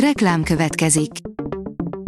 Reklám 0.00 0.42
következik. 0.42 1.10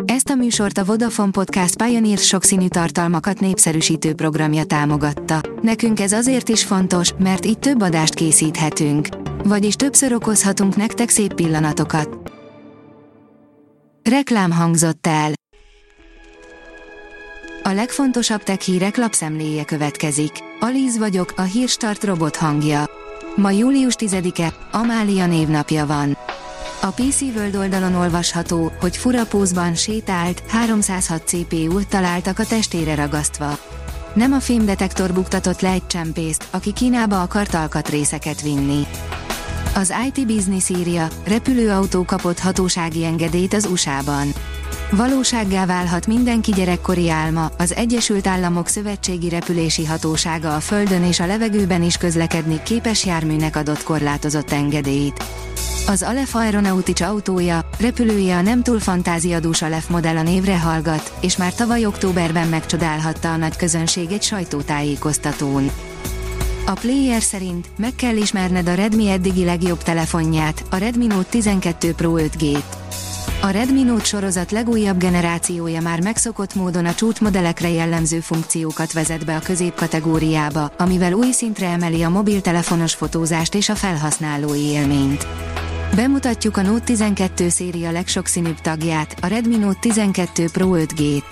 Ezt 0.04 0.28
a 0.28 0.34
műsort 0.34 0.78
a 0.78 0.84
Vodafone 0.84 1.30
Podcast 1.30 1.82
Pioneer 1.82 2.18
sokszínű 2.18 2.68
tartalmakat 2.68 3.40
népszerűsítő 3.40 4.14
programja 4.14 4.64
támogatta. 4.64 5.40
Nekünk 5.62 6.00
ez 6.00 6.12
azért 6.12 6.48
is 6.48 6.64
fontos, 6.64 7.12
mert 7.18 7.46
így 7.46 7.58
több 7.58 7.82
adást 7.82 8.14
készíthetünk. 8.14 9.08
Vagyis 9.44 9.74
többször 9.74 10.12
okozhatunk 10.12 10.76
nektek 10.76 11.08
szép 11.08 11.34
pillanatokat. 11.34 12.32
Reklám 14.10 14.50
hangzott 14.50 15.06
el. 15.06 15.32
A 17.62 17.70
legfontosabb 17.70 18.42
tech 18.42 18.60
hírek 18.60 18.96
lapszemléje 18.96 19.64
következik. 19.64 20.32
Alíz 20.60 20.98
vagyok, 20.98 21.32
a 21.36 21.42
hírstart 21.42 22.04
robot 22.04 22.36
hangja. 22.36 22.84
Ma 23.36 23.50
július 23.50 23.94
10-e, 23.98 24.54
Amália 24.72 25.26
névnapja 25.26 25.86
van. 25.86 26.16
A 26.80 26.90
PC 26.90 27.20
World 27.20 27.56
oldalon 27.56 27.94
olvasható, 27.94 28.72
hogy 28.80 28.96
fura 28.96 29.26
pózban 29.26 29.74
sétált, 29.74 30.42
306 30.48 31.22
CPU-t 31.26 31.88
találtak 31.88 32.38
a 32.38 32.44
testére 32.44 32.94
ragasztva. 32.94 33.58
Nem 34.14 34.32
a 34.32 34.40
fémdetektor 34.40 35.12
buktatott 35.12 35.60
le 35.60 35.70
egy 35.70 35.86
csempészt, 35.86 36.48
aki 36.50 36.72
Kínába 36.72 37.22
akart 37.22 37.54
alkatrészeket 37.54 38.42
vinni. 38.42 38.86
Az 39.74 39.94
IT 40.06 40.26
Business 40.26 40.68
írja, 40.68 41.08
repülőautó 41.26 42.04
kapott 42.04 42.38
hatósági 42.38 43.04
engedélyt 43.04 43.54
az 43.54 43.64
USA-ban. 43.64 44.28
Valósággá 44.90 45.66
válhat 45.66 46.06
mindenki 46.06 46.52
gyerekkori 46.52 47.10
álma, 47.10 47.50
az 47.58 47.74
Egyesült 47.74 48.26
Államok 48.26 48.68
Szövetségi 48.68 49.28
Repülési 49.28 49.84
Hatósága 49.84 50.54
a 50.54 50.60
Földön 50.60 51.04
és 51.04 51.20
a 51.20 51.26
levegőben 51.26 51.82
is 51.82 51.96
közlekedni 51.96 52.60
képes 52.62 53.04
járműnek 53.04 53.56
adott 53.56 53.82
korlátozott 53.82 54.52
engedélyt. 54.52 55.24
Az 55.86 56.02
Aleph 56.02 56.36
Aeronautics 56.36 57.00
autója, 57.00 57.68
repülője 57.80 58.36
a 58.36 58.40
nem 58.40 58.62
túl 58.62 58.80
fantáziadús 58.80 59.62
Aleph 59.62 59.90
modell 59.90 60.16
a 60.16 60.22
névre 60.22 60.58
hallgat, 60.58 61.12
és 61.20 61.36
már 61.36 61.54
tavaly 61.54 61.86
októberben 61.86 62.48
megcsodálhatta 62.48 63.32
a 63.32 63.36
nagy 63.36 63.56
közönség 63.56 64.12
egy 64.12 64.22
sajtótájékoztatón. 64.22 65.70
A 66.66 66.72
player 66.72 67.22
szerint 67.22 67.68
meg 67.76 67.94
kell 67.94 68.16
ismerned 68.16 68.68
a 68.68 68.74
Redmi 68.74 69.10
eddigi 69.10 69.44
legjobb 69.44 69.82
telefonját, 69.82 70.64
a 70.70 70.76
Redmi 70.76 71.06
Note 71.06 71.28
12 71.28 71.92
Pro 71.92 72.14
5G-t. 72.16 72.76
A 73.40 73.50
Redmi 73.50 73.82
Note 73.82 74.04
sorozat 74.04 74.50
legújabb 74.50 74.98
generációja 74.98 75.80
már 75.80 76.00
megszokott 76.00 76.54
módon 76.54 76.86
a 76.86 76.94
csúcsmodellekre 76.94 77.68
jellemző 77.68 78.20
funkciókat 78.20 78.92
vezet 78.92 79.24
be 79.24 79.36
a 79.36 79.40
középkategóriába, 79.40 80.72
amivel 80.76 81.12
új 81.12 81.30
szintre 81.30 81.68
emeli 81.68 82.02
a 82.02 82.08
mobiltelefonos 82.08 82.94
fotózást 82.94 83.54
és 83.54 83.68
a 83.68 83.74
felhasználói 83.74 84.60
élményt. 84.60 85.26
Bemutatjuk 85.94 86.56
a 86.56 86.62
Note 86.62 86.84
12 86.84 87.48
széria 87.48 87.90
legsokszínűbb 87.90 88.60
tagját, 88.60 89.16
a 89.20 89.26
Redmi 89.26 89.56
Note 89.56 89.78
12 89.80 90.48
Pro 90.52 90.70
5G-t. 90.74 91.22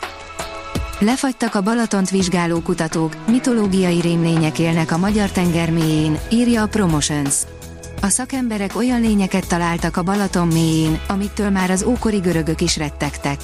Lefagytak 0.99 1.55
a 1.55 1.61
Balatont 1.61 2.11
vizsgáló 2.11 2.61
kutatók, 2.61 3.17
mitológiai 3.27 4.01
rémlények 4.01 4.59
élnek 4.59 4.93
a 4.93 4.99
magyar 4.99 5.31
tenger 5.31 5.71
mélyén, 5.71 6.19
írja 6.31 6.63
a 6.63 6.67
Promotions. 6.67 7.35
A 8.07 8.09
szakemberek 8.09 8.77
olyan 8.77 9.01
lényeket 9.01 9.47
találtak 9.47 9.97
a 9.97 10.03
Balaton 10.03 10.47
mélyén, 10.47 11.01
amitől 11.09 11.51
már 11.51 11.71
az 11.71 11.83
ókori 11.83 12.19
görögök 12.19 12.61
is 12.61 12.77
rettegtek. 12.77 13.41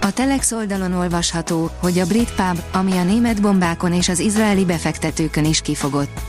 A 0.00 0.12
Telex 0.12 0.52
oldalon 0.52 0.92
olvasható, 0.92 1.70
hogy 1.80 1.98
a 1.98 2.06
brit 2.06 2.32
pub, 2.34 2.60
ami 2.72 2.92
a 2.92 3.04
német 3.04 3.40
bombákon 3.40 3.92
és 3.92 4.08
az 4.08 4.18
izraeli 4.18 4.64
befektetőkön 4.64 5.44
is 5.44 5.60
kifogott. 5.60 6.20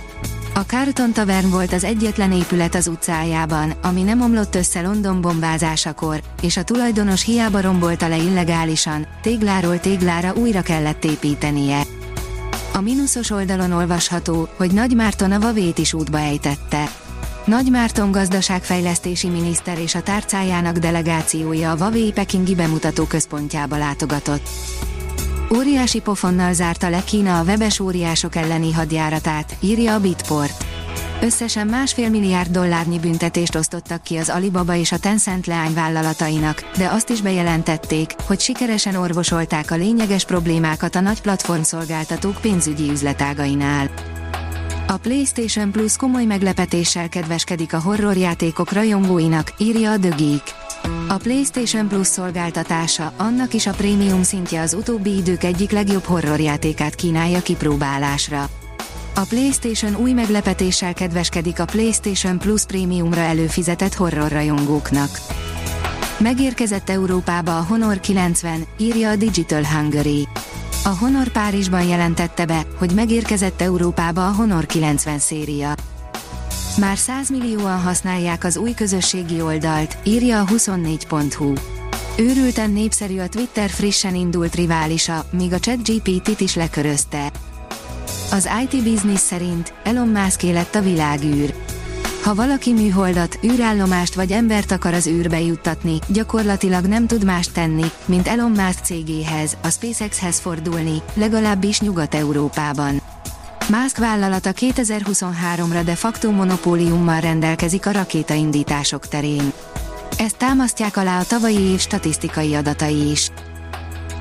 A 0.53 0.59
Carlton 0.59 1.11
Tavern 1.11 1.49
volt 1.49 1.73
az 1.73 1.83
egyetlen 1.83 2.31
épület 2.31 2.75
az 2.75 2.87
utcájában, 2.87 3.73
ami 3.81 4.01
nem 4.01 4.21
omlott 4.21 4.55
össze 4.55 4.81
London 4.81 5.21
bombázásakor, 5.21 6.21
és 6.41 6.57
a 6.57 6.63
tulajdonos 6.63 7.23
hiába 7.23 7.61
rombolta 7.61 8.07
le 8.07 8.17
illegálisan, 8.17 9.07
tégláról 9.21 9.79
téglára 9.79 10.33
újra 10.33 10.61
kellett 10.61 11.03
építenie. 11.03 11.81
A 12.73 12.81
mínuszos 12.81 13.29
oldalon 13.29 13.71
olvasható, 13.71 14.47
hogy 14.57 14.71
Nagy 14.71 14.95
Márton 14.95 15.31
a 15.31 15.39
Vavét 15.39 15.77
is 15.77 15.93
útba 15.93 16.19
ejtette. 16.19 16.89
Nagy 17.45 17.69
Márton 17.69 18.11
gazdaságfejlesztési 18.11 19.27
miniszter 19.27 19.79
és 19.79 19.95
a 19.95 20.01
tárcájának 20.01 20.77
delegációja 20.77 21.71
a 21.71 21.77
Vavé 21.77 22.09
Pekingi 22.09 22.55
bemutató 22.55 23.03
központjába 23.03 23.77
látogatott. 23.77 24.47
Óriási 25.55 25.99
pofonnal 25.99 26.53
zárta 26.53 26.89
le 26.89 27.03
Kína 27.03 27.39
a 27.39 27.43
webes 27.43 27.79
óriások 27.79 28.35
elleni 28.35 28.73
hadjáratát, 28.73 29.55
írja 29.59 29.93
a 29.93 29.99
Bitport. 29.99 30.65
Összesen 31.21 31.67
másfél 31.67 32.09
milliárd 32.09 32.51
dollárnyi 32.51 32.99
büntetést 32.99 33.55
osztottak 33.55 34.03
ki 34.03 34.17
az 34.17 34.29
Alibaba 34.29 34.75
és 34.75 34.91
a 34.91 34.99
Tencent 34.99 35.47
leányvállalatainak, 35.47 36.71
de 36.77 36.87
azt 36.87 37.09
is 37.09 37.21
bejelentették, 37.21 38.15
hogy 38.25 38.39
sikeresen 38.39 38.95
orvosolták 38.95 39.71
a 39.71 39.75
lényeges 39.75 40.25
problémákat 40.25 40.95
a 40.95 40.99
nagy 40.99 41.21
platformszolgáltatók 41.21 42.41
pénzügyi 42.41 42.89
üzletágainál. 42.89 43.89
A 44.91 44.97
PlayStation 44.97 45.71
Plus 45.71 45.97
komoly 45.97 46.25
meglepetéssel 46.25 47.09
kedveskedik 47.09 47.73
a 47.73 47.79
horrorjátékok 47.79 48.71
rajongóinak, 48.71 49.53
írja 49.57 49.91
a 49.91 49.99
The. 49.99 50.15
A 51.07 51.17
PlayStation 51.17 51.87
Plus 51.87 52.07
szolgáltatása, 52.07 53.13
annak 53.17 53.53
is 53.53 53.67
a 53.67 53.71
prémium 53.71 54.23
szintje 54.23 54.61
az 54.61 54.73
utóbbi 54.73 55.17
idők 55.17 55.43
egyik 55.43 55.71
legjobb 55.71 56.03
horrorjátékát 56.03 56.95
kínálja 56.95 57.41
kipróbálásra. 57.41 58.49
A 59.15 59.21
PlayStation 59.29 59.95
új 59.95 60.11
meglepetéssel 60.11 60.93
kedveskedik 60.93 61.59
a 61.59 61.65
PlayStation 61.65 62.39
Plus 62.39 62.65
prémiumra 62.65 63.21
előfizetett 63.21 63.93
horrorrajongóknak. 63.93 65.09
Megérkezett 66.17 66.89
Európába 66.89 67.57
a 67.57 67.65
Honor 67.67 67.99
90, 67.99 68.65
írja 68.77 69.09
a 69.09 69.15
Digital 69.15 69.65
Hungary. 69.65 70.27
A 70.83 70.89
Honor 70.89 71.27
Párizsban 71.27 71.83
jelentette 71.83 72.45
be, 72.45 72.65
hogy 72.77 72.91
megérkezett 72.93 73.61
Európába 73.61 74.27
a 74.27 74.31
Honor 74.31 74.65
90 74.65 75.19
széria. 75.19 75.75
Már 76.77 76.97
100 76.97 77.29
millióan 77.29 77.79
használják 77.81 78.43
az 78.43 78.57
új 78.57 78.73
közösségi 78.73 79.41
oldalt, 79.41 79.97
írja 80.03 80.41
a 80.41 80.45
24.hu. 80.45 81.53
Őrülten 82.17 82.71
népszerű 82.71 83.19
a 83.19 83.27
Twitter 83.27 83.69
frissen 83.69 84.15
indult 84.15 84.55
riválisa, 84.55 85.25
míg 85.31 85.53
a 85.53 85.59
ChatGPT-t 85.59 86.39
is 86.39 86.55
lekörözte. 86.55 87.31
Az 88.31 88.49
IT 88.63 88.83
Business 88.83 89.21
szerint 89.21 89.73
Elon 89.83 90.07
Musk 90.07 90.41
lett 90.41 90.75
a 90.75 90.81
világűr. 90.81 91.53
Ha 92.23 92.35
valaki 92.35 92.73
műholdat, 92.73 93.39
űrállomást 93.43 94.15
vagy 94.15 94.31
embert 94.31 94.71
akar 94.71 94.93
az 94.93 95.07
űrbe 95.07 95.39
juttatni, 95.41 95.99
gyakorlatilag 96.07 96.85
nem 96.85 97.07
tud 97.07 97.25
más 97.25 97.47
tenni, 97.47 97.85
mint 98.05 98.27
Elon 98.27 98.51
Musk 98.51 98.83
cégéhez, 98.83 99.57
a 99.63 99.69
SpaceX-hez 99.69 100.39
fordulni, 100.39 101.01
legalábbis 101.13 101.79
Nyugat-Európában. 101.79 103.01
Musk 103.69 103.97
vállalata 103.97 104.49
2023-ra 104.53 105.81
de 105.85 105.95
facto 105.95 106.31
monopóliummal 106.31 107.19
rendelkezik 107.19 107.85
a 107.85 107.91
rakétaindítások 107.91 109.07
terén. 109.07 109.53
Ezt 110.17 110.37
támasztják 110.37 110.97
alá 110.97 111.19
a 111.19 111.25
tavalyi 111.25 111.61
év 111.61 111.79
statisztikai 111.79 112.53
adatai 112.55 113.11
is. 113.11 113.29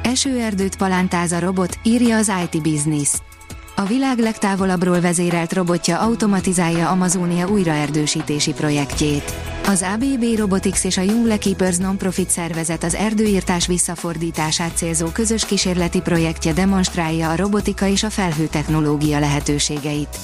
Esőerdőt 0.03 0.77
palántáz 0.77 1.33
a 1.33 1.39
robot, 1.39 1.78
írja 1.83 2.16
az 2.16 2.33
IT 2.44 2.62
Business. 2.62 3.10
A 3.81 3.85
világ 3.85 4.19
legtávolabbról 4.19 5.01
vezérelt 5.01 5.53
robotja 5.53 5.99
automatizálja 5.99 6.89
Amazónia 6.89 7.49
újraerdősítési 7.49 8.53
projektjét. 8.53 9.35
Az 9.67 9.85
ABB 9.95 10.25
Robotics 10.37 10.85
és 10.85 10.97
a 10.97 11.03
Jungle 11.03 11.39
Keepers 11.39 11.77
non-profit 11.77 12.31
szervezet 12.31 12.85
az 12.85 12.95
erdőírtás 12.95 13.67
visszafordítását 13.67 14.77
célzó 14.77 15.07
közös 15.07 15.45
kísérleti 15.45 16.01
projektje 16.01 16.53
demonstrálja 16.53 17.31
a 17.31 17.37
robotika 17.37 17.87
és 17.87 18.03
a 18.03 18.11
felhőtechnológia 18.11 19.19
lehetőségeit. 19.19 20.19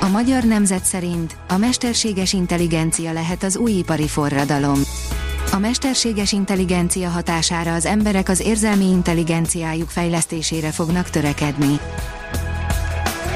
A 0.00 0.08
magyar 0.08 0.42
nemzet 0.42 0.84
szerint 0.84 1.36
a 1.48 1.56
mesterséges 1.56 2.32
intelligencia 2.32 3.12
lehet 3.12 3.42
az 3.42 3.56
új 3.56 3.72
ipari 3.72 4.08
forradalom. 4.08 4.80
A 5.52 5.58
mesterséges 5.58 6.32
intelligencia 6.32 7.08
hatására 7.08 7.74
az 7.74 7.86
emberek 7.86 8.28
az 8.28 8.40
érzelmi 8.40 8.88
intelligenciájuk 8.88 9.88
fejlesztésére 9.88 10.70
fognak 10.70 11.10
törekedni. 11.10 11.80